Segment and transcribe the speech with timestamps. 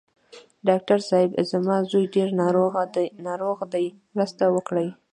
[0.67, 1.29] ډاکټر صېب!
[1.51, 2.29] زما زوی ډېر
[3.27, 3.85] ناروغ دی،
[4.15, 4.89] مرسته وکړئ.